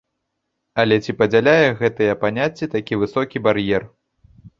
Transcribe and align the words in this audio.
Але 0.83 0.95
ці 1.03 1.13
падзяляе 1.19 1.67
гэтыя 1.81 2.13
паняцці 2.23 2.69
такі 2.77 2.99
высокі 3.03 3.43
бар'ер? 3.49 3.87